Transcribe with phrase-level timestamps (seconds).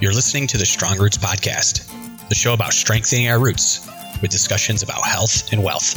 [0.00, 1.88] You're listening to the Strong Roots Podcast,
[2.28, 3.88] the show about strengthening our roots
[4.20, 5.96] with discussions about health and wealth,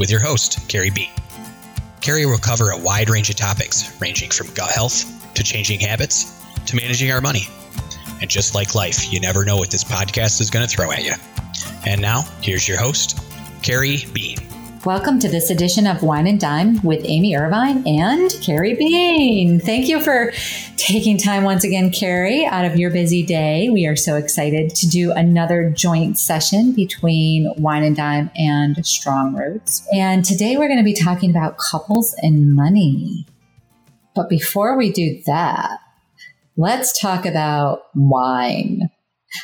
[0.00, 1.10] with your host, Kerrie B.
[2.00, 5.04] Kerrie will cover a wide range of topics, ranging from gut health
[5.34, 7.46] to changing habits to managing our money.
[8.22, 11.04] And just like life, you never know what this podcast is going to throw at
[11.04, 11.12] you.
[11.84, 13.18] And now, here's your host,
[13.62, 14.38] Kerrie Bean.
[14.86, 19.58] Welcome to this edition of Wine and Dime with Amy Irvine and Kerrie Bean.
[19.58, 20.32] Thank you for
[20.76, 23.68] taking time once again, Kerrie, out of your busy day.
[23.68, 29.34] We are so excited to do another joint session between Wine and Dime and Strong
[29.34, 29.84] Roots.
[29.92, 33.26] And today we're going to be talking about couples and money.
[34.14, 35.80] But before we do that,
[36.56, 38.88] let's talk about wine.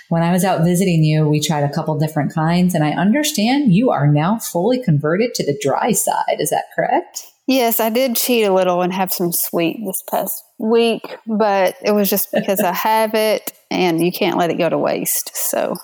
[0.08, 3.72] When I was out visiting you, we tried a couple different kinds, and I understand
[3.72, 6.36] you are now fully converted to the dry side.
[6.38, 7.26] Is that correct?
[7.48, 11.90] Yes, I did cheat a little and have some sweet this past week, but it
[11.92, 15.36] was just because I have it and you can't let it go to waste.
[15.36, 15.74] So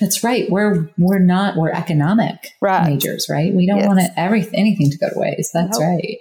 [0.00, 0.48] That's right.
[0.50, 2.88] We're we're not we're economic right.
[2.90, 3.52] majors, right?
[3.52, 3.86] We don't Yes.
[3.88, 5.52] want to every anything to go to waste.
[5.52, 5.88] That's Nope.
[5.88, 6.18] right.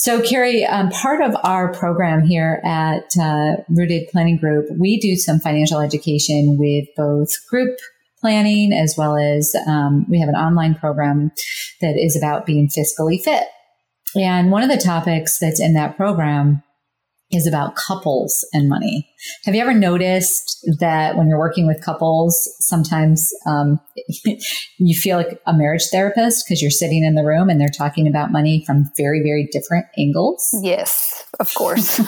[0.00, 5.14] So, Kerrie, um, part of our program here at uh, Rooted Planning Group, we do
[5.14, 7.78] some financial education with both group
[8.18, 11.32] planning as well as um, we have an online program
[11.82, 13.44] that is about being fiscally fit.
[14.16, 16.62] And one of the topics that's in that program
[17.30, 19.08] is about couples and money.
[19.44, 23.80] Have you ever noticed that when you're working with couples, sometimes um,
[24.78, 28.08] you feel like a marriage therapist because you're sitting in the room and they're talking
[28.08, 30.48] about money from very, very different angles?
[30.62, 32.00] yes, of course.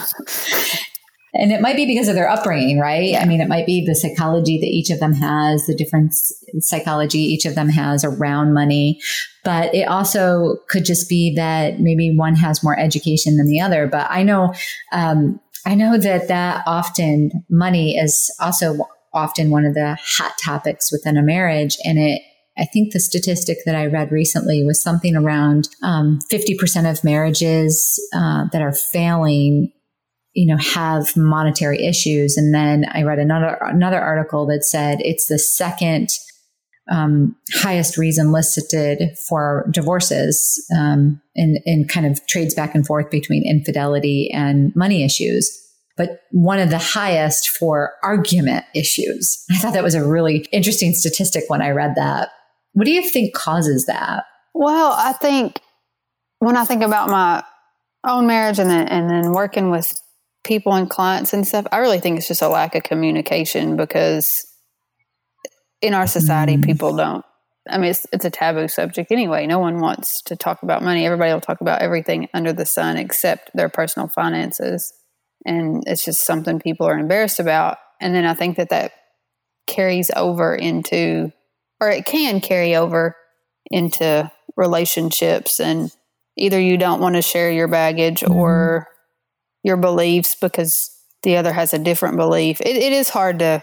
[1.34, 3.14] And it might be because of their upbringing, right?
[3.16, 6.12] I mean, it might be the psychology that each of them has, the different
[6.58, 9.00] psychology each of them has around money.
[9.42, 13.86] But it also could just be that maybe one has more education than the other.
[13.86, 14.52] But I know,
[14.92, 18.76] um, I know that that often money is also
[19.14, 21.78] often one of the hot topics within a marriage.
[21.84, 22.20] And it,
[22.58, 27.98] I think the statistic that I read recently was something around um, 50% of marriages
[28.14, 29.72] uh, that are failing
[30.34, 32.36] you know have monetary issues.
[32.36, 36.10] And then i read another another article that said it's the second
[36.90, 43.08] um, highest reason listed for divorces um, and, and kind of trades back and forth
[43.08, 45.62] between infidelity and money issues
[45.96, 49.44] but one of the highest for argument issues.
[49.50, 52.30] I thought that was a really interesting statistic when i read that.
[52.72, 54.24] What do you think causes that?
[54.54, 55.60] Well, I think
[56.38, 57.44] when I think about my
[58.04, 60.00] own marriage and then and then working with
[60.44, 64.28] people and clients and stuff, I really think it's just a lack of communication because
[65.80, 66.64] in our society, Mm.
[66.64, 67.24] people don't.
[67.68, 69.46] I mean, it's, it's a taboo subject anyway.
[69.46, 71.06] No one wants to talk about money.
[71.06, 74.92] Everybody will talk about everything under the sun except their personal finances.
[75.46, 77.78] And it's just something people are embarrassed about.
[78.00, 78.92] And then I think that that
[79.68, 81.32] carries over into,
[81.80, 83.16] or it can carry over
[83.70, 85.60] into relationships.
[85.60, 85.90] And
[86.36, 88.88] either you don't want to share your baggage or
[89.62, 90.90] your beliefs because
[91.22, 92.60] the other has a different belief.
[92.60, 93.62] It, it is hard to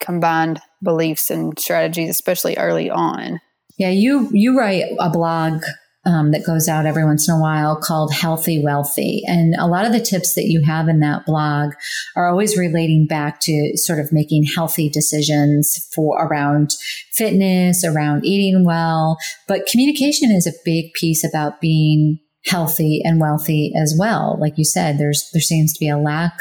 [0.00, 3.40] combine beliefs and strategies, especially early on.
[3.78, 5.62] Yeah, you you write a blog
[6.06, 9.86] um, that goes out every once in a while called Healthy Wealthy, and a lot
[9.86, 11.72] of the tips that you have in that blog
[12.16, 16.74] are always relating back to sort of making healthy decisions for around
[17.12, 19.16] fitness, around eating well.
[19.46, 24.36] But communication is a big piece about being healthy and wealthy as well.
[24.40, 26.32] Like you said, there's there seems to be a lack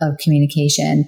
[0.00, 1.06] of communication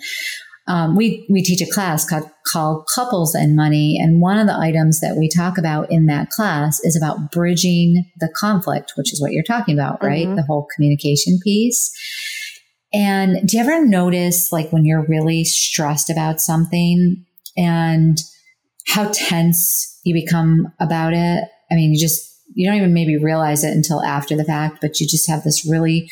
[0.68, 4.56] um, we we teach a class called, called couples and money and one of the
[4.56, 9.20] items that we talk about in that class is about bridging the conflict which is
[9.20, 10.36] what you're talking about right Mhm.
[10.36, 11.90] the whole communication piece
[12.92, 17.24] and do you ever notice like when you're really stressed about something
[17.56, 18.18] and
[18.86, 22.26] how tense you become about it i mean you just
[22.58, 25.64] you don't even maybe realize it until after the fact but you just have this
[25.70, 26.10] really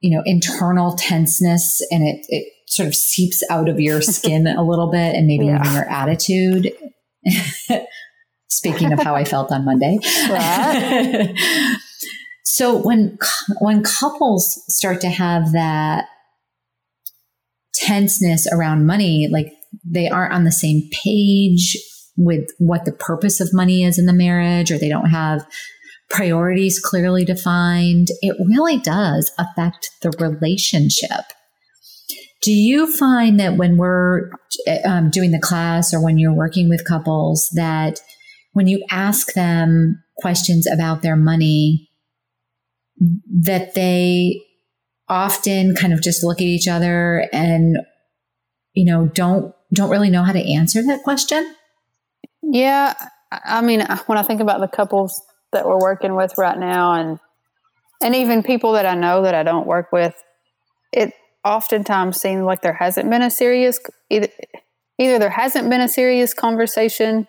[0.00, 4.62] you know internal tenseness and it, it sort of seeps out of your skin a
[4.64, 5.60] little bit and maybe Yeah.
[5.60, 6.72] even your attitude
[8.48, 9.98] speaking of how i felt on monday
[12.44, 13.16] so when
[13.60, 16.06] when couples start to have that
[17.74, 19.52] tenseness around money like
[19.84, 21.76] they aren't on the same page
[22.18, 25.46] with what the purpose of money is in the marriage or they don't have
[26.10, 31.24] priorities clearly defined it really does affect the relationship.
[32.42, 34.30] Do you find that when we're
[34.84, 38.00] um, doing the class or when you're working with couples that
[38.52, 41.88] when you ask them questions about their money
[43.40, 44.40] that they
[45.08, 47.76] often kind of just look at each other and
[48.72, 51.54] you know don't don't really know how to answer that question
[52.50, 52.94] yeah
[53.30, 55.22] i mean when i think about the couples
[55.52, 57.18] that we're working with right now and
[58.02, 60.14] and even people that i know that i don't work with
[60.92, 61.12] it
[61.44, 63.78] oftentimes seems like there hasn't been a serious
[64.10, 64.28] either
[64.98, 67.26] either there hasn't been a serious conversation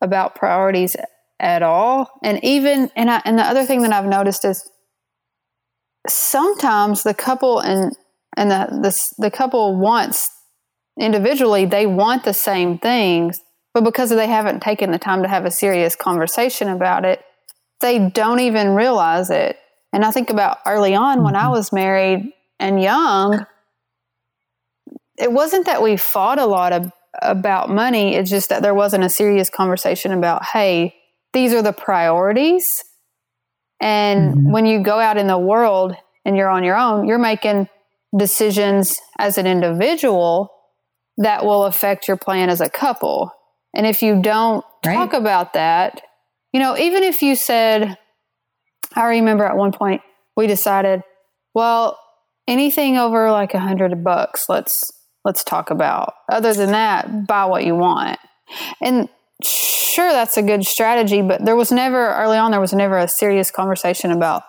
[0.00, 0.96] about priorities
[1.42, 2.08] at all.
[2.22, 4.68] And even and I, and the other thing that i've noticed is
[6.08, 7.92] sometimes the couple and
[8.36, 10.30] and the, the the couple wants
[10.98, 13.40] individually they want the same things
[13.74, 17.24] but because they haven't taken the time to have a serious conversation about it
[17.80, 19.56] they don't even realize it
[19.92, 21.52] and i think about early on when i mm-hmm.
[21.52, 23.44] was married and young
[25.18, 26.90] it wasn't that we fought a lot of,
[27.20, 30.94] about money it's just that there wasn't a serious conversation about hey
[31.32, 32.84] these are the priorities
[33.82, 34.52] and mm-hmm.
[34.52, 37.68] when you go out in the world and you're on your own, you're making
[38.16, 40.52] decisions as an individual
[41.18, 43.32] that will affect your plan as a couple.
[43.74, 44.94] And if you don't right.
[44.94, 46.02] talk about that,
[46.52, 47.96] you know, even if you said,
[48.94, 50.02] I remember at one point
[50.36, 51.02] we decided,
[51.54, 51.98] well,
[52.46, 54.90] anything over like a hundred bucks, let's
[55.24, 56.14] let's talk about.
[56.30, 58.18] Other than that, buy what you want.
[58.80, 59.08] And
[59.42, 63.08] sure that's a good strategy, but there was never early on there was never a
[63.08, 64.42] serious conversation about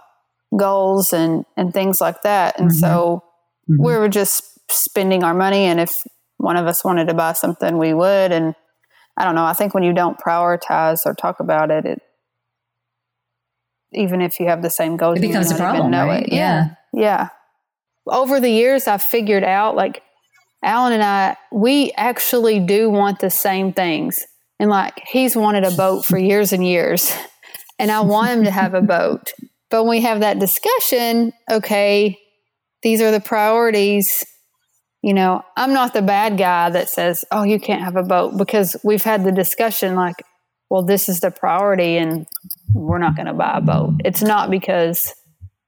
[0.57, 2.59] goals and and things like that.
[2.59, 2.79] And mm-hmm.
[2.79, 3.23] so
[3.69, 3.83] mm-hmm.
[3.83, 6.03] we were just spending our money and if
[6.37, 8.55] one of us wanted to buy something we would and
[9.17, 12.01] I don't know, I think when you don't prioritize or talk about it, it
[13.93, 15.91] even if you have the same goals, it becomes a problem.
[15.91, 16.23] Know right?
[16.25, 16.33] it.
[16.33, 16.75] Yeah.
[16.91, 17.29] yeah.
[18.07, 20.01] Over the years I've figured out like
[20.63, 24.25] Alan and I, we actually do want the same things.
[24.59, 27.15] And like he's wanted a boat for years and years.
[27.79, 29.33] And I want him to have a boat.
[29.71, 32.19] But when we have that discussion, okay,
[32.83, 34.23] these are the priorities.
[35.03, 38.37] You know, I'm not the bad guy that says, oh, you can't have a boat
[38.37, 40.15] because we've had the discussion like,
[40.69, 42.25] well, this is the priority and
[42.73, 43.95] we're not going to buy a boat.
[44.05, 45.13] It's not because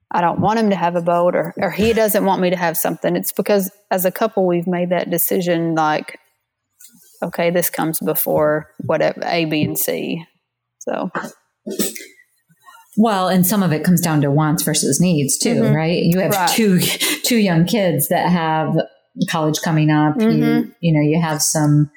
[0.10, 2.56] I don't want him to have a boat or, or he doesn't want me to
[2.56, 3.18] have something.
[3.18, 6.18] It's because as a couple, we've made that decision like,
[7.22, 10.26] okay, this comes before whatever A, B, and C.
[10.80, 11.12] So,
[12.96, 15.76] well, and some of it comes down to wants versus needs too, mm-hmm.
[15.76, 16.04] right?
[16.04, 16.50] You have right.
[16.50, 18.78] two two young kids that have
[19.30, 20.16] college coming up.
[20.16, 20.44] Mm-hmm.
[20.44, 21.90] You you know you have some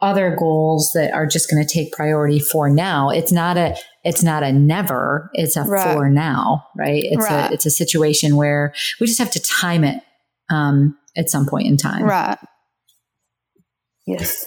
[0.00, 3.08] other goals that are just going to take priority for now.
[3.10, 5.30] It's not a it's not a never.
[5.34, 5.94] It's a right.
[5.94, 7.02] for now, right?
[7.04, 7.50] It's right.
[7.50, 10.02] a it's a situation where we just have to time it
[10.50, 12.38] um, at some point in time, right?
[14.06, 14.44] Yes.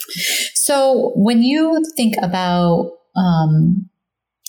[0.55, 3.89] So when you think about um,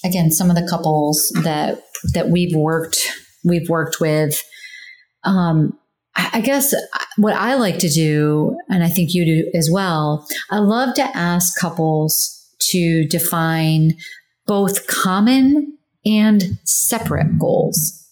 [0.04, 1.80] again some of the couples that
[2.14, 2.98] that we've worked
[3.44, 4.42] we've worked with,
[5.22, 5.78] um,
[6.16, 6.74] I guess
[7.16, 11.16] what I like to do, and I think you do as well, I love to
[11.16, 12.32] ask couples
[12.70, 13.94] to define
[14.46, 18.02] both common and separate goals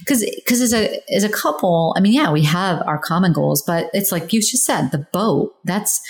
[0.00, 3.62] because because as a as a couple i mean yeah we have our common goals
[3.62, 6.00] but it's like you just said the boat that's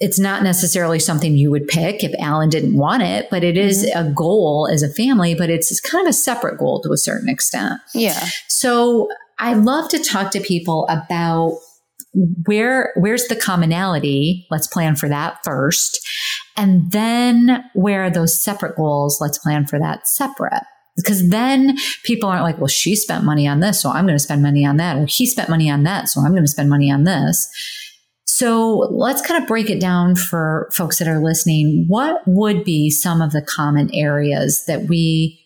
[0.00, 3.84] it's not necessarily something you would pick if Alan didn't want it, but it is
[3.84, 4.08] mm-hmm.
[4.08, 7.28] a goal as a family, but it's kind of a separate goal to a certain
[7.28, 7.78] extent.
[7.94, 8.28] Yeah.
[8.48, 9.10] So
[9.40, 11.58] I love to talk to people about
[12.46, 14.46] where where's the commonality?
[14.50, 16.06] Let's plan for that first.
[16.56, 19.18] And then where are those separate goals?
[19.20, 20.62] Let's plan for that separate.
[20.96, 24.22] Because then people aren't like well she spent money on this so i'm going to
[24.22, 24.96] spend money on that.
[24.96, 27.48] Or he spent money on that so i'm going to spend money on this.
[28.26, 31.84] So let's kind of break it down for folks that are listening.
[31.88, 35.40] What would be some of the common areas that we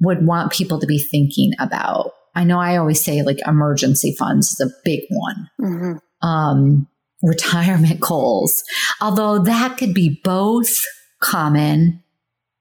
[0.00, 2.12] would want people to be thinking about?
[2.34, 5.50] I know I always say like emergency funds is a big one.
[5.60, 6.28] Mm-hmm.
[6.28, 6.88] Um,
[7.22, 8.62] retirement goals,
[9.00, 10.78] although that could be both
[11.20, 12.02] common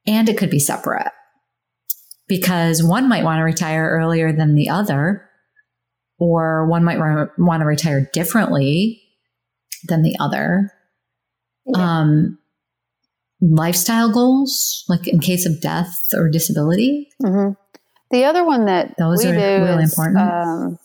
[0.05, 1.11] and it could be separate
[2.27, 5.29] because one might want to retire earlier than the other,
[6.17, 9.01] or one might re- want to retire differently
[9.87, 10.71] than the other.
[11.65, 11.99] Yeah.
[11.99, 12.39] Um,
[13.41, 17.09] lifestyle goals, like in case of death or disability.
[17.21, 17.53] Mm-hmm.
[18.13, 20.17] The other one that those are really is, important.
[20.19, 20.79] Um,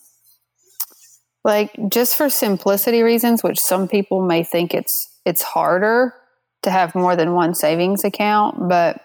[1.45, 6.15] like just for simplicity reasons, which some people may think it's it's harder
[6.63, 9.01] to have more than one savings account, but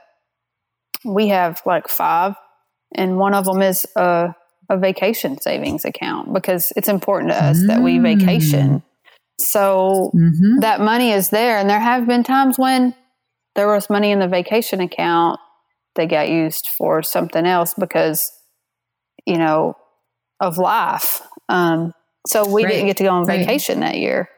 [1.06, 2.34] we have like five,
[2.96, 4.34] and one of them is a,
[4.70, 7.68] a vacation savings account because it's important to us mm.
[7.68, 8.84] that we vacation mm.
[9.40, 10.60] So mm-hmm.
[10.60, 11.58] that money is there.
[11.58, 12.96] And there have been times when
[13.56, 15.40] there was money in the vacation account
[15.96, 18.32] that got used for something else because,
[19.26, 19.76] you know,
[20.40, 21.22] of life.
[21.50, 21.94] Um,
[22.28, 22.72] so we Right.
[22.72, 23.40] didn't get to go on Right.
[23.40, 24.30] vacation that year.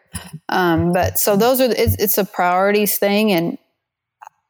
[0.50, 3.32] Um, but so those are, it's, it's a priorities thing.
[3.32, 3.58] And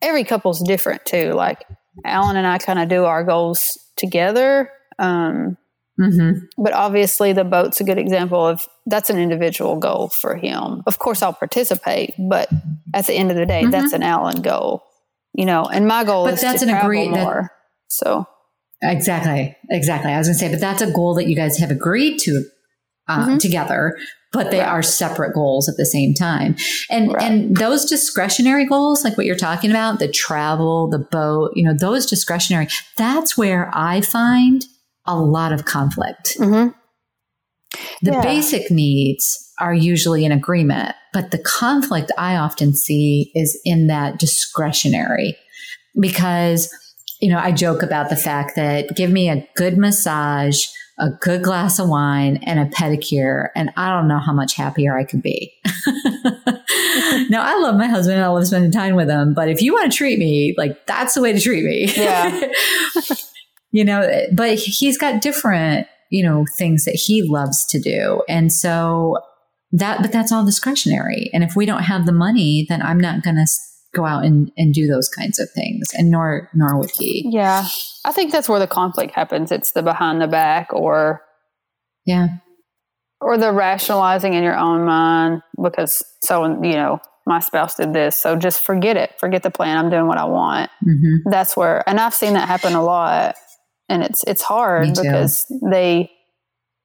[0.01, 1.31] every couple's different too.
[1.33, 1.65] Like
[2.05, 3.61] Alan and I kind of do our goals
[3.97, 4.69] together.
[4.99, 5.57] Um,
[5.97, 6.47] Mm-hmm.
[6.61, 10.83] but obviously the boat's a good example of that's an individual goal for him.
[10.85, 12.49] Of course I'll participate, but
[12.93, 13.71] at the end of the day, Mhm.
[13.71, 14.83] that's an Alan goal.
[15.37, 17.51] You know, and my goal But is that's to an travel agree- that- more.
[17.89, 18.25] so
[18.81, 19.55] Exactly.
[19.69, 20.11] Exactly.
[20.11, 22.43] I was going to say, but that's a goal that you guys have agreed to
[23.07, 23.39] uh, Mhm.
[23.39, 23.95] together,
[24.33, 24.67] but they Right.
[24.67, 26.55] are separate goals at the same time.
[26.89, 27.23] And Right.
[27.23, 31.73] and those discretionary goals, like what you're talking about, the travel, the boat, you know,
[31.79, 32.67] those discretionary.
[32.97, 34.65] That's where I find
[35.05, 36.35] a lot of conflict.
[36.39, 36.73] mhm.
[38.01, 38.21] The Yeah.
[38.21, 44.19] basic needs are usually in agreement, but the conflict I often see is in that
[44.19, 45.37] discretionary
[45.99, 46.73] because,
[47.21, 50.65] you know, I joke about the fact that give me a good massage,
[50.99, 54.97] a good glass of wine, and a pedicure, and I don't know how much happier
[54.97, 55.53] I could be.
[57.29, 59.73] now, I love my husband and I love spending time with him, but if you
[59.73, 61.91] want to treat me, like, that's the way to treat me.
[61.95, 62.49] Yeah.
[63.71, 68.21] you know, but he's got different, you know, things that he loves to do.
[68.29, 69.17] And so
[69.71, 71.29] that, but that's all discretionary.
[71.33, 73.47] And if we don't have the money, then I'm not going to
[73.93, 75.87] go out and, and do those kinds of things.
[75.93, 77.27] And nor, nor would he.
[77.31, 77.65] Yeah.
[78.05, 79.51] I think that's where the conflict happens.
[79.51, 81.21] It's the behind the back or
[82.05, 82.27] Yeah.
[83.21, 88.15] or the rationalizing in your own mind because so you know, my spouse did this,
[88.15, 89.13] so just forget it.
[89.19, 89.77] Forget the plan.
[89.77, 90.69] I'm doing what I want.
[90.83, 93.35] hmm That's where and I've seen that happen a lot.
[93.89, 96.11] And it's it's hard because they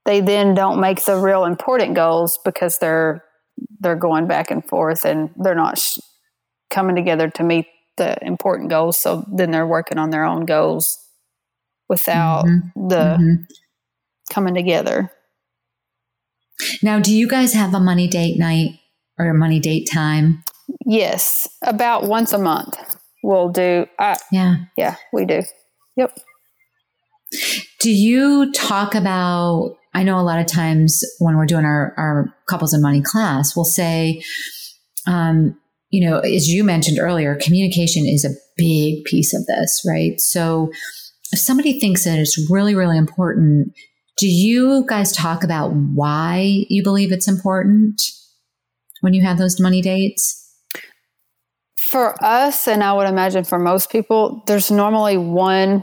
[0.04, 3.24] they then don't make the real important goals because they're
[3.80, 5.98] they're going back and forth and they're not sh-
[6.70, 7.66] coming together to meet
[7.96, 8.98] the important goals.
[8.98, 10.98] So then they're working on their own goals
[11.88, 12.72] without Mhm.
[12.88, 13.34] the hmm
[14.32, 15.10] coming together.
[16.84, 18.78] Now, do you guys have a money date night
[19.18, 20.44] or a money date time?
[20.86, 22.76] Yes, about once a month
[23.24, 23.86] we'll do.
[23.98, 24.56] I, Yeah.
[24.76, 25.42] yeah, we do.
[25.96, 26.18] Yep.
[27.80, 29.76] Do you talk about?
[29.92, 33.56] I know a lot of times when we're doing our, our couples and money class,
[33.56, 34.22] we'll say,
[35.06, 35.58] um,
[35.90, 40.20] you know, as you mentioned earlier, communication is a big piece of this, right?
[40.20, 40.70] So
[41.32, 43.72] if somebody thinks that it's really, really important,
[44.16, 48.00] do you guys talk about why you believe it's important
[49.00, 50.36] when you have those money dates?
[51.88, 55.82] For us, and I would imagine for most people, there's normally one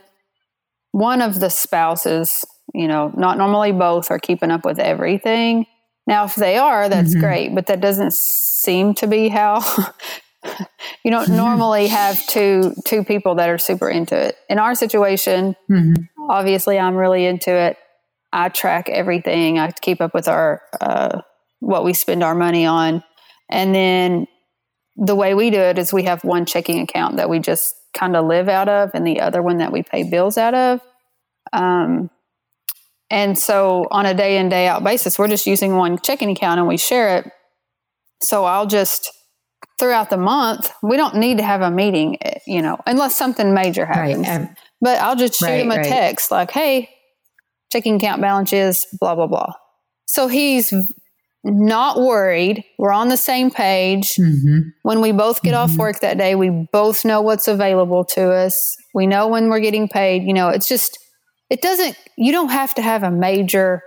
[0.91, 2.45] one of the spouses.
[2.77, 5.65] You know, not normally both are keeping up with everything.
[6.05, 7.19] Now, if they are, that's Mhm.
[7.19, 9.61] great, but that doesn't seem to be how.
[11.03, 14.35] you don't normally have two two people that are super into it.
[14.47, 16.07] In our situation, Mhm.
[16.29, 17.77] obviously i'm really into it
[18.33, 21.21] i track everything i keep up with our uh,
[21.59, 23.01] what we spend our money on
[23.49, 24.27] and then
[24.97, 28.15] the way we do it is we have one checking account that we just kind
[28.15, 30.81] of live out of and the other one that we pay bills out of
[31.53, 32.09] um,
[33.09, 36.59] and so on a day in day out basis we're just using one checking account
[36.59, 37.31] and we share it
[38.21, 39.11] so i'll just
[39.79, 43.53] throughout the month we don't need to have a meeting eh, you know unless something
[43.53, 44.15] major Right.
[44.17, 44.49] happens
[44.81, 45.85] but I'll just shoot Right, him a right.
[45.89, 46.87] text like, hey,
[47.71, 49.51] checking account balance is blah, blah, blah.
[50.05, 50.71] So he's
[51.43, 52.63] not worried.
[52.77, 54.13] We're on the same page.
[54.19, 54.65] mhm.
[54.83, 55.79] When we both get off Mhm.
[55.79, 58.75] work that day, we both know what's available to us.
[58.93, 60.21] We know when we're getting paid.
[60.21, 60.95] You know, it's just,
[61.49, 63.81] it doesn't, you don't have to have a major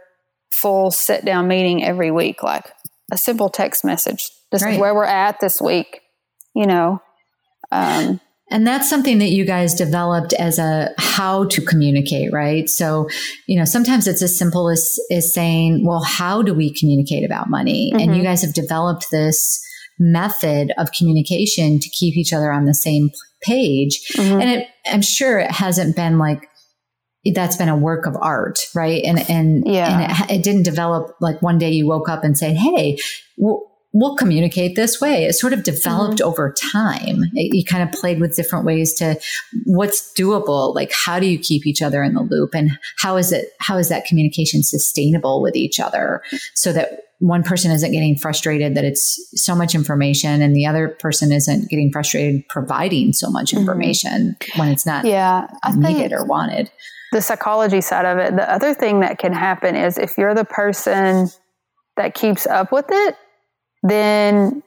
[0.53, 2.43] full sit down meeting every week.
[2.43, 2.73] Like
[3.13, 4.31] a simple text message.
[4.53, 4.75] This Right.
[4.75, 6.01] is where we're at this week,
[6.55, 7.01] you know.
[7.73, 8.21] Um,
[8.53, 12.69] And that's something that you guys developed as a how to communicate, right?
[12.69, 13.09] So,
[13.47, 17.49] you know, sometimes it's as simple as, as saying, well, how do we communicate about
[17.49, 17.93] money?
[17.93, 18.17] And Mhm.
[18.17, 19.61] you guys have developed this
[20.01, 23.11] method of communication to keep each other on the same
[23.43, 24.01] page.
[24.17, 24.41] mhm.
[24.43, 26.43] And it, I'm sure it hasn't been like,
[27.35, 29.03] that's been a work of art, right?
[29.05, 30.01] And, and, Yeah.
[30.21, 32.97] and it, it didn't develop like one day you woke up and said, Hey,
[33.37, 33.63] we'll,
[33.93, 35.25] we'll communicate this way.
[35.25, 37.25] It sort of developed over time.
[37.35, 39.19] It, you kind of played with different ways to
[39.67, 40.75] what's doable.
[40.75, 43.77] Like, how do you keep each other in the loop and how is it, how
[43.79, 46.23] is that communication sustainable with each other
[46.55, 50.89] so that one person isn't getting frustrated that it's so much information and the other
[50.89, 53.59] person isn't getting frustrated providing so much Mhm.
[53.59, 56.71] information when it's not yeah, I think needed or wanted.
[57.13, 60.45] The psychology side of it, the other thing that can happen is if you're the
[60.45, 61.29] person
[61.97, 63.17] that keeps up with it,
[63.83, 64.63] then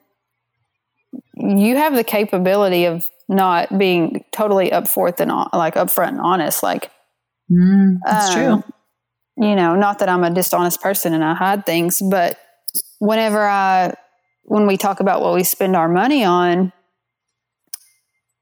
[1.35, 6.21] you have the capability of not being totally up forth and on, like upfront and
[6.21, 6.63] honest.
[6.63, 6.91] Like,
[7.51, 8.63] Mm, that's um,
[9.35, 9.45] true.
[9.45, 12.39] you know, not that I'm a dishonest person and I hide things, but
[12.99, 13.93] whenever I,
[14.43, 16.71] when we talk about what we spend our money on,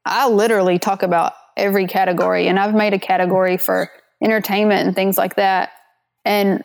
[0.04, 3.90] I literally talk about every category and I've made a category for
[4.22, 5.70] entertainment and things like that.
[6.24, 6.64] And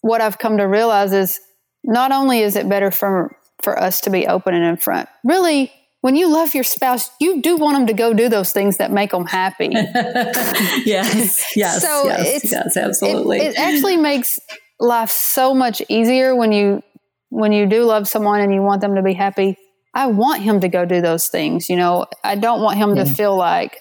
[0.00, 1.40] what I've come to realize is
[1.84, 5.72] not only is it better for for us to be open and in front, really
[6.06, 8.92] when you love your spouse, you do want them to go do those things that
[8.92, 9.70] make them happy.
[9.72, 13.38] yes, yes, so yes, it's, yes, absolutely.
[13.38, 14.38] It, it actually makes
[14.78, 16.82] life so much easier when you
[17.30, 19.56] when you do love someone and you want them to be happy.
[19.96, 21.68] I want him to go do those things.
[21.68, 23.04] You know, I don't want him yeah.
[23.04, 23.80] to feel like,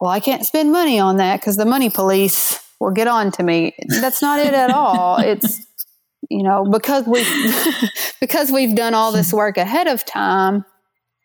[0.00, 3.42] well, I can't spend money on that because the money police will get on to
[3.42, 3.74] me.
[4.00, 5.18] That's not it at all.
[5.22, 5.64] It's
[6.30, 7.24] you know because we
[8.20, 10.64] because we've done all this work ahead of time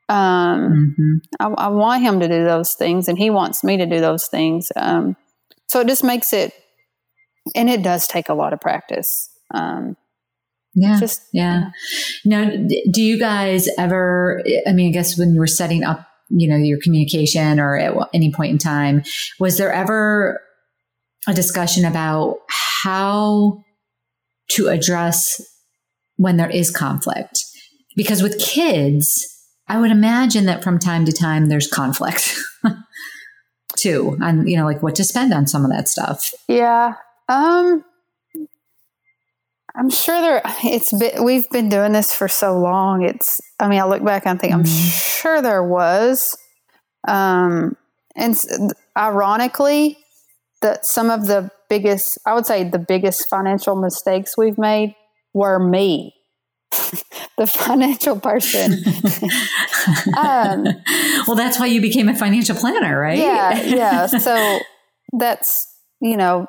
[0.10, 1.18] um, mm-hmm.
[1.40, 4.28] I, I, want him to do those things, and he wants me to do those
[4.28, 4.70] things.
[4.76, 5.18] Um,
[5.68, 6.54] so it just makes it,
[7.56, 9.30] and it does take a lot of practice.
[9.54, 9.98] Um,
[10.78, 11.70] yeah, just yeah.
[12.24, 12.50] Now,
[12.92, 14.44] do you guys ever?
[14.68, 17.94] I mean, I guess when you were setting up, you know, your communication, or at
[18.14, 19.04] any point in time,
[19.40, 20.40] was there ever
[21.28, 23.64] a discussion about how
[24.52, 25.42] to address
[26.18, 27.44] when there is conflict?
[27.96, 32.38] Because with kids I would imagine that from time to time there's conflict
[33.76, 36.32] too, and you know, like what to spend on some of that stuff.
[36.48, 36.94] Yeah.
[37.28, 37.84] Um,
[39.78, 40.42] I'm sure there.
[40.64, 43.04] It's been, we've been doing this for so long.
[43.04, 43.40] It's.
[43.60, 44.62] I mean, I look back and think mm-hmm.
[44.62, 46.36] I'm sure there was.
[47.08, 47.78] Um,
[48.16, 48.36] and
[48.98, 49.98] ironically,
[50.62, 54.96] that some of the biggest, I would say, the biggest financial mistakes we've made
[55.34, 56.14] were me
[57.38, 58.74] the financial person.
[60.18, 60.66] um,
[61.28, 63.20] well, that's why you became a financial planner, right?
[63.20, 64.08] Yeah, yeah.
[64.20, 64.60] So
[65.18, 65.66] that's
[66.02, 66.48] you know,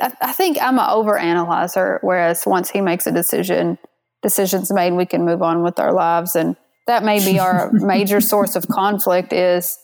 [0.00, 1.98] I, I think I'm an overanalyzer.
[2.02, 3.78] Whereas once he makes a decision,
[4.22, 8.20] decisions made, we can move on with our lives, and that may be our major
[8.20, 9.32] source of conflict.
[9.32, 9.78] Is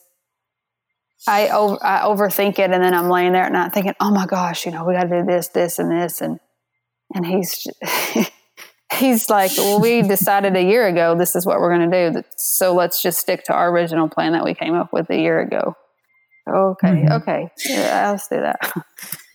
[1.26, 4.26] I over, I overthink it, and then I'm laying there at night thinking, "Oh my
[4.26, 6.38] gosh, you know, we got to do this, this, and this," and
[7.14, 7.66] and he's
[8.94, 12.22] he's like, well, we decided a year ago this is what we're going to do.
[12.36, 15.40] So let's just stick to our original plan that we came up with a year
[15.40, 15.74] ago.
[16.48, 17.12] Okay, mm-hmm.
[17.12, 18.72] okay, yeah, let's do that.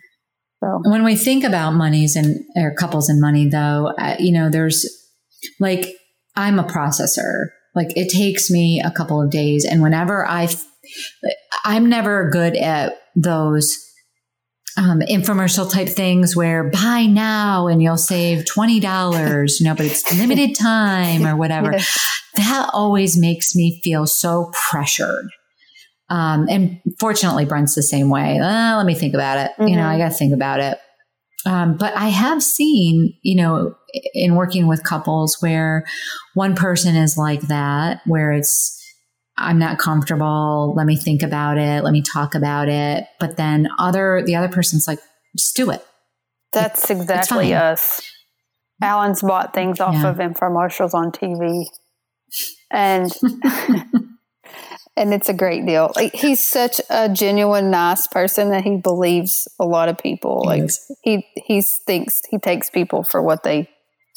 [0.64, 4.50] so when we think about monies and or couples and money, though, uh, you know,
[4.50, 4.88] there's
[5.60, 5.88] like
[6.36, 7.48] I'm a processor.
[7.76, 10.48] Like it takes me a couple of days, and whenever I,
[11.66, 13.78] I'm never good at those
[14.78, 20.12] um, infomercial type things where buy now and you'll save $20, you know, but it's
[20.18, 21.74] limited time or whatever.
[21.74, 22.22] Yes.
[22.36, 25.28] That always makes me feel so pressured.
[26.10, 28.40] Um, and fortunately, Brent's the same way.
[28.40, 29.52] Uh, let me think about it.
[29.52, 29.68] Mm-hmm.
[29.68, 30.00] You know, I mm-hmm.
[30.00, 30.78] got to think about it.
[31.46, 33.76] Um, but I have seen, you know,
[34.14, 35.86] in working with couples where
[36.36, 38.80] one person is like that, where it's,
[39.38, 40.74] I'm not comfortable.
[40.78, 41.84] Let me think about it.
[41.84, 43.06] Let me talk about it.
[43.20, 45.00] But then other, the other person's like,
[45.36, 45.86] just do it.
[46.54, 48.02] That's exactly us.
[48.82, 50.10] Alan's bought things off yeah.
[50.10, 51.66] of infomercials on TV.
[52.72, 53.12] And,
[54.96, 55.92] and it's a great deal.
[55.96, 60.44] Like he's such a genuine, nice person that he believes a lot of people.
[60.46, 60.70] Like
[61.02, 63.70] he, he thinks he takes people for what they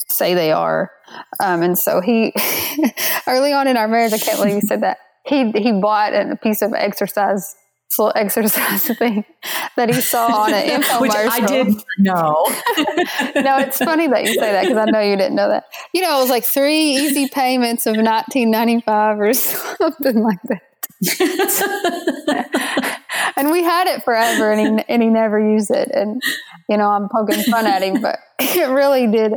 [0.08, 0.90] say they are.
[1.40, 2.34] Um, and so he,
[3.26, 6.36] early on in our marriage, I can't believe you said that he he bought a
[6.36, 7.54] piece of exercise
[7.98, 9.24] little exercise thing
[9.76, 11.00] that he saw on an infomercial.
[11.00, 11.68] Which I did
[11.98, 12.44] know.
[13.42, 15.64] no, it's funny that you say that because I know you didn't know that.
[15.92, 20.40] You know, it was like three easy payments of nineteen ninety five or something like
[20.44, 20.62] that.
[23.36, 25.90] and we had it forever, and he and he never used it.
[25.92, 26.20] And
[26.68, 29.32] you know, I'm poking fun at him, but it really did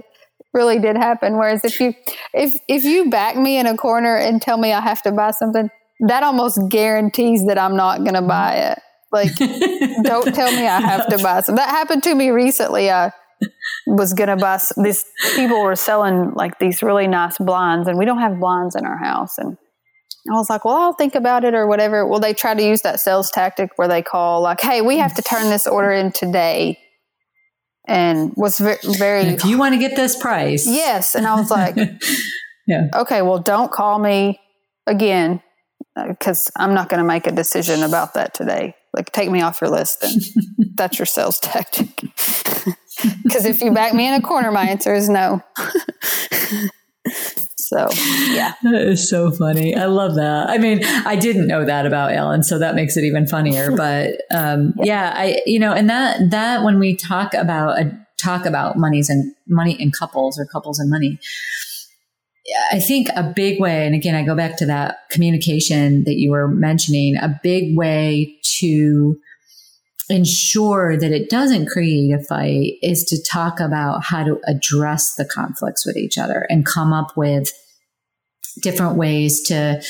[0.54, 1.38] really did happen.
[1.38, 1.94] Whereas if you
[2.34, 5.32] if if you back me in a corner and tell me I have to buy
[5.32, 8.28] something, that almost guarantees that I'm not going to mm-hmm.
[8.28, 8.80] buy it.
[9.12, 9.36] Like,
[10.04, 11.56] don't tell me I have to buy some.
[11.56, 12.92] That happened to me recently.
[12.92, 13.12] I
[13.88, 15.04] was going to buy some, these
[15.36, 18.98] people were selling like these really nice blinds, and we don't have blinds in our
[18.98, 19.38] house.
[19.38, 19.58] And
[20.30, 22.06] I was like, well, I'll think about it or whatever.
[22.06, 25.16] Well, they try to use that sales tactic where they call, like, hey, we have
[25.16, 26.80] to turn this order in today.
[27.88, 30.68] And was very, very if you want to get this price.
[30.68, 31.16] Yes.
[31.16, 31.76] And I was like,
[32.68, 32.84] yeah.
[32.94, 34.40] Okay, well, don't call me
[34.86, 35.42] again
[36.08, 38.76] because I'm not going to make a decision about that today.
[38.94, 40.14] Like, take me off your list, then
[40.76, 42.04] that's your sales tactic.
[43.24, 45.42] Because if you back me in a corner, my answer is no.
[47.70, 47.88] So,
[48.32, 48.56] yeah.
[48.64, 49.76] That is so funny.
[49.76, 50.50] I love that.
[50.50, 53.70] I mean, I didn't know that about Ellen, so that makes it even funnier.
[53.70, 58.48] But um, yeah, I you know, and that that when we talk about uh, talk
[58.48, 61.20] about monies and money in couples or couples and money,
[62.72, 66.32] I think a big way, and again, I go back to that communication that you
[66.32, 69.18] were mentioning, a big way to
[70.10, 75.26] ensure that it doesn't create a fight is to talk about how to address the
[75.26, 77.52] conflicts with each other and come up with
[78.62, 79.82] different ways to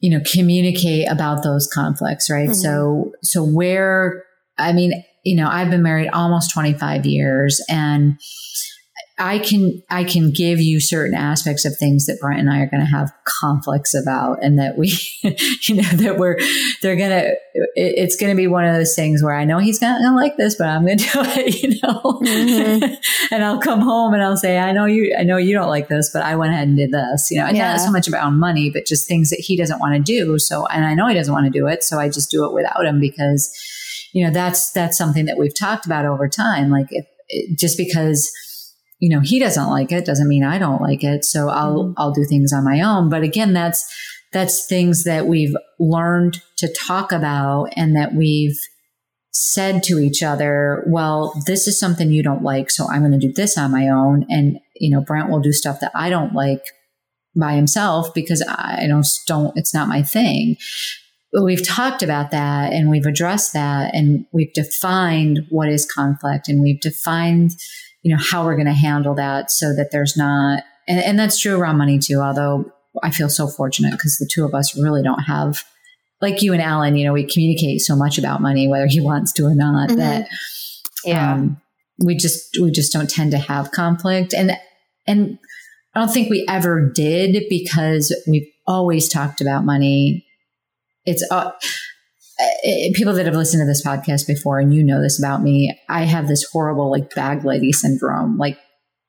[0.00, 2.54] you know communicate about those conflicts right mm-hmm.
[2.54, 4.24] so so where
[4.58, 8.18] i mean you know i've been married almost 25 years and
[9.16, 12.66] I can I can give you certain aspects of things that Brent and I are
[12.66, 14.88] going to have conflicts about, and that we,
[15.22, 16.36] you know, that we're
[16.82, 17.30] they're gonna
[17.76, 20.16] it's going to be one of those things where I know he's not going to
[20.16, 22.94] like this, but I'm going to do it, you know, mm-hmm.
[23.34, 25.86] and I'll come home and I'll say, I know you I know you don't like
[25.86, 27.72] this, but I went ahead and did this, you know, and yeah.
[27.72, 30.40] not so much about money, but just things that he doesn't want to do.
[30.40, 32.52] So, and I know he doesn't want to do it, so I just do it
[32.52, 33.48] without him because,
[34.12, 37.06] you know, that's that's something that we've talked about over time, like if
[37.56, 38.28] just because
[38.98, 41.24] you know, he doesn't like it doesn't mean I don't like it.
[41.24, 41.92] So I'll, mm-hmm.
[41.96, 43.08] I'll do things on my own.
[43.08, 43.84] But again, that's,
[44.32, 48.58] that's things that we've learned to talk about and that we've
[49.32, 52.70] said to each other, well, this is something you don't like.
[52.70, 54.26] So I'm going to do this on my own.
[54.28, 56.62] And, you know, Brent will do stuff that I don't like
[57.36, 60.56] by himself because I don't, don't, it's not my thing.
[61.32, 66.48] But we've talked about that and we've addressed that and we've defined what is conflict
[66.48, 67.50] and we've defined
[68.04, 71.40] you know, how we're going to handle that so that there's not, and, and that's
[71.40, 72.70] true around money too, although
[73.02, 75.64] I feel so fortunate because the two of us really don't have,
[76.20, 79.32] like you and Alan, you know, we communicate so much about money, whether he wants
[79.32, 79.98] to or not, mm-hmm.
[79.98, 80.28] that,
[81.02, 81.60] yeah, um,
[81.98, 84.34] we just, we just don't tend to have conflict.
[84.34, 84.52] And,
[85.06, 85.38] and
[85.94, 90.26] I don't think we ever did because we've always talked about money.
[91.06, 91.52] It's, uh,
[92.44, 95.78] Uh, people that have listened to this podcast before and you know this about me,
[95.88, 98.36] I have this horrible like bag lady syndrome.
[98.38, 98.58] Like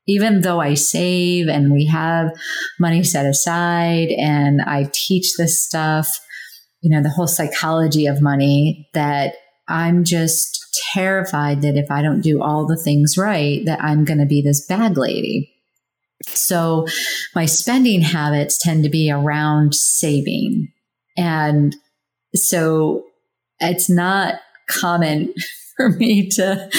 [0.07, 2.31] even though I save and we have
[2.79, 6.19] money set aside and I teach this stuff,
[6.81, 9.35] you know, the whole psychology of money that
[9.67, 14.19] I'm just terrified that if I don't do all the things right, that I'm going
[14.19, 15.51] to be this bag lady.
[16.27, 16.85] So
[17.33, 20.71] my spending habits tend to be around saving.
[21.17, 21.75] And
[22.35, 23.03] so
[23.69, 24.35] it's not
[24.69, 25.33] common
[25.77, 26.69] for me to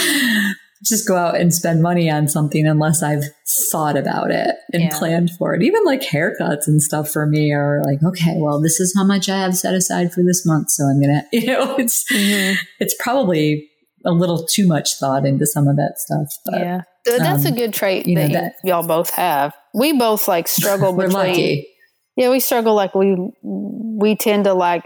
[0.84, 3.24] just go out and spend money on something unless I've
[3.70, 4.98] thought about it and yeah.
[4.98, 5.62] planned for it.
[5.62, 9.28] Even like haircuts and stuff for me are like, okay, well, this is how much
[9.28, 10.70] I have set aside for this month.
[10.70, 12.56] So I'm going to, you know, it's, mm-hmm.
[12.78, 13.68] it's probably
[14.04, 16.32] a little too much thought into some of that stuff.
[16.44, 16.80] But, yeah.
[17.06, 19.54] That's um, a good trait you know, that, that, y'all both have.
[19.74, 21.12] We both like struggle between.
[21.12, 21.68] Lucky.
[22.16, 24.84] Yeah, we struggle like we we tend to like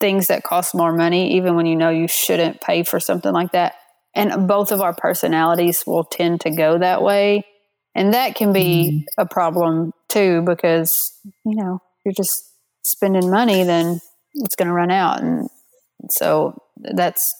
[0.00, 3.52] things that cost more money, even when you know you shouldn't pay for something like
[3.52, 3.74] that.
[4.14, 7.44] And both of our personalities will tend to go that way.
[7.94, 9.20] And that can be mm-hmm.
[9.20, 10.92] a problem too, because,
[11.44, 12.42] you know, you're just
[12.82, 14.00] spending money, then
[14.34, 15.20] it's going to run out.
[15.20, 15.48] And
[16.10, 17.34] so that's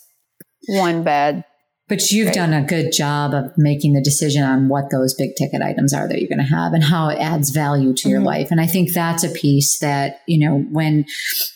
[0.68, 1.44] one bad
[1.90, 2.34] but you've right.
[2.34, 6.08] done a good job of making the decision on what those big ticket items are
[6.08, 8.10] that you're going to have and how it adds value to mm-hmm.
[8.10, 8.52] your life.
[8.52, 11.04] And I think that's a piece that, you know, when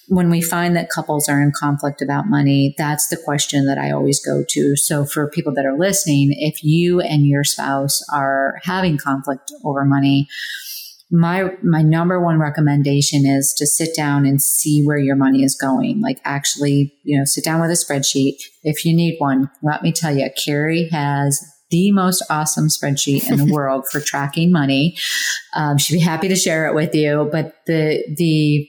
[0.08, 3.92] when we find that couples are in conflict about money, that's the question that I
[3.92, 4.76] always go to.
[4.76, 9.84] So for people that are listening, if you and your spouse are having conflict over
[9.84, 10.28] money,
[11.10, 15.54] my my number one recommendation is to sit down and see where your money is
[15.54, 16.00] going.
[16.00, 18.36] Like actually you know sit down with a spreadsheet.
[18.62, 23.38] If you need one let me tell you Kerrie has the most awesome spreadsheet in
[23.38, 24.96] the world for tracking money.
[25.54, 28.68] Um, she'd be happy to share it with you but the the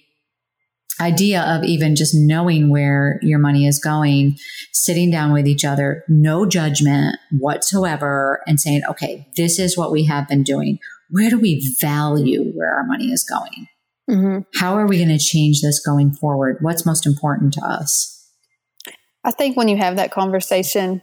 [1.01, 4.37] idea of even just knowing where your money is going,
[4.71, 10.05] sitting down with each other, no judgment whatsoever, and saying, okay, this is what we
[10.05, 13.67] have been doing where do we value where our money is going?
[14.09, 14.59] Mm-hmm.
[14.59, 16.57] How are we going to change this going forward?
[16.61, 18.11] What's most important to us?
[19.23, 21.01] I think when you have that conversation,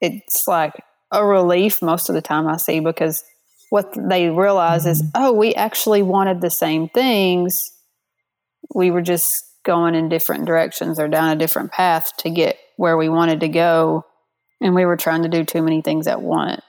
[0.00, 0.72] it's like
[1.12, 3.22] a relief most of the time I see because
[3.70, 4.90] what they realize mm-hmm.
[4.90, 7.70] is, oh, we actually wanted the same things.
[8.74, 9.32] We were just
[9.64, 13.48] going in different directions or down a different path to get where we wanted to
[13.48, 14.04] go.
[14.60, 16.62] And we were trying to do too many things at once.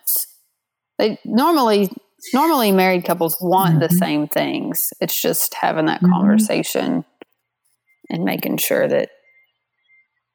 [0.97, 1.89] They normally
[2.34, 3.80] normally married couples want mm-hmm.
[3.80, 4.91] the same things.
[4.99, 6.12] It's just having that mm-hmm.
[6.12, 7.06] conversation
[8.10, 9.10] and making sure that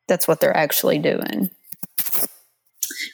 [0.09, 1.51] that's what they're actually doing.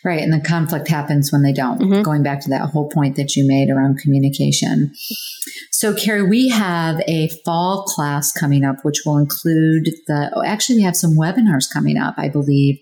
[0.04, 0.20] Right.
[0.20, 2.02] And the conflict happens when they don't, mm-hmm.
[2.02, 4.92] going back to that whole point that you made around communication.
[5.78, 10.76] So, Kerrie, we have a fall class coming up, which will include the, oh, actually,
[10.76, 12.78] we have some webinars coming up, I believe,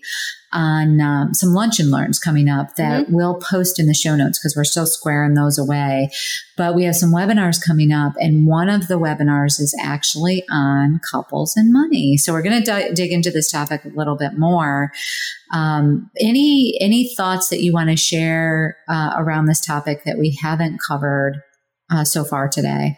[0.53, 3.13] on um, some lunch and learns coming up that mm-hmm.
[3.13, 6.09] we'll post in the show notes because we're still squaring those away.
[6.55, 11.01] But we have some webinars coming up, and one of the webinars is actually on
[11.11, 12.15] couples and money.
[12.15, 14.93] So we're going to d- dig into this topic a little bit more.
[15.51, 20.39] Um, any any thoughts that you want to share uh, around this topic that we
[20.41, 21.41] haven't covered
[21.89, 22.97] uh, so far today?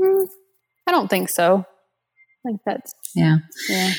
[0.00, 0.28] Mm,
[0.86, 1.64] I don't think so.
[2.44, 3.38] I think that's yeah.
[3.68, 3.92] Yeah.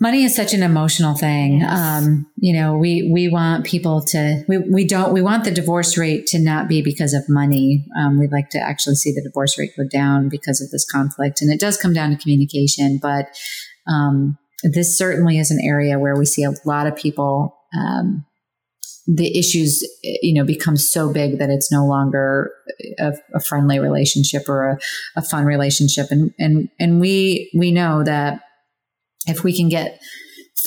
[0.00, 1.60] Money is such an emotional thing.
[1.60, 1.76] Yes.
[1.78, 5.98] Um, you know, we we want people to we, we don't we want the divorce
[5.98, 7.84] rate to not be because of money.
[7.98, 11.42] Um, we'd like to actually see the divorce rate go down because of this conflict,
[11.42, 12.98] and it does come down to communication.
[13.02, 13.26] But
[13.88, 18.24] um, this certainly is an area where we see a lot of people um,
[19.08, 22.52] the issues, you know, become so big that it's no longer
[22.98, 24.78] a, a friendly relationship or a,
[25.16, 26.08] a, fun relationship.
[26.10, 28.42] And, and, and we, we know that
[29.26, 29.98] if we can get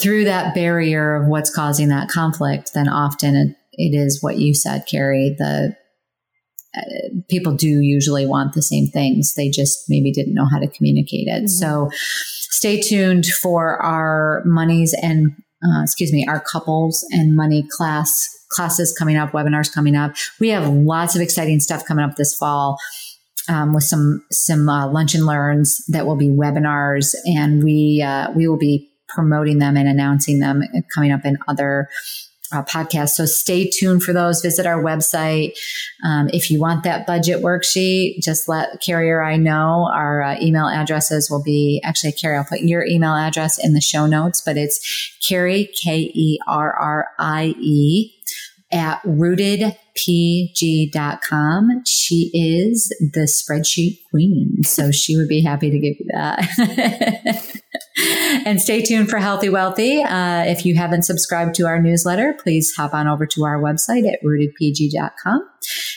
[0.00, 4.54] through that barrier of what's causing that conflict, then often it, it is what you
[4.54, 5.76] said, Kerrie, the,
[6.76, 6.80] uh,
[7.30, 9.34] people do usually want the same things.
[9.34, 11.44] They just maybe didn't know how to communicate it.
[11.44, 11.46] Mm-hmm.
[11.46, 11.90] So
[12.50, 18.94] stay tuned for our monies and uh, excuse me, our couples and money class classes
[18.96, 20.14] coming up, webinars coming up.
[20.38, 22.78] We have lots of exciting stuff coming up this fall.
[23.48, 28.30] Um, with some some uh, lunch and learns that will be webinars, and we uh,
[28.36, 30.62] we will be promoting them and announcing them
[30.94, 31.88] coming up in other
[32.52, 33.10] uh, podcast.
[33.10, 34.40] So stay tuned for those.
[34.42, 35.52] Visit our website.
[36.04, 39.90] Um, if you want that budget worksheet, just let Kerrie or I know.
[39.92, 43.80] Our uh, email addresses will be actually, Kerrie, I'll put your email address in the
[43.80, 44.80] show notes, but it's
[45.26, 48.12] Kerrie, K E R R I E,
[48.72, 49.76] at rootedpg.com.
[51.86, 54.62] She is the spreadsheet queen.
[54.62, 57.60] So she would be happy to give you that.
[58.46, 60.02] and stay tuned for Healthy Wealthy.
[60.02, 64.10] Uh, if you haven't subscribed to our newsletter, please hop on over to our website
[64.10, 65.48] at rootedpg.com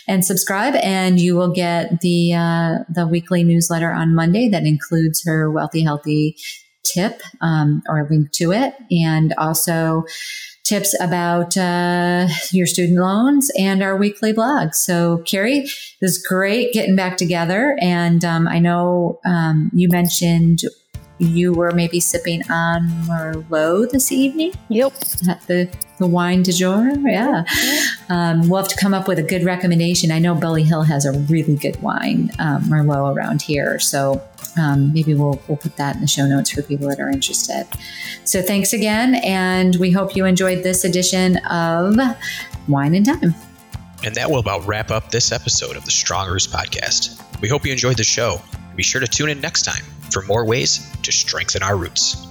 [0.08, 5.24] and subscribe and you will get the, uh, the weekly newsletter on Monday that includes
[5.26, 6.38] her Wealthy Healthy
[6.84, 8.76] tip um, or a link to it.
[8.92, 10.04] And also,
[10.66, 14.74] tips about uh, your student loans and our weekly blog.
[14.74, 15.70] So, Kerrie, it
[16.02, 17.78] was great getting back together.
[17.80, 20.62] And um, I know um, you mentioned
[21.18, 24.54] you were maybe sipping on Merlot this evening.
[24.70, 24.94] Yep.
[25.48, 26.92] The, the wine du jour.
[27.00, 27.46] Yeah.
[28.10, 30.12] Um, we'll have to come up with a good recommendation.
[30.12, 33.80] I know Billy Hill has a really good wine, um, Merlot, around here.
[33.80, 34.22] So
[34.60, 37.66] um, maybe we'll, we'll put that in the show notes for people that are interested.
[38.26, 39.16] So thanks again.
[39.16, 41.98] And we hope you enjoyed this edition of
[42.68, 43.36] Wine and Dime.
[44.04, 47.22] And that will about wrap up this episode of the Strong Roots podcast.
[47.42, 48.42] We hope you enjoyed the show.
[48.76, 52.28] Be sure to tune in next time for more ways to strengthen our roots.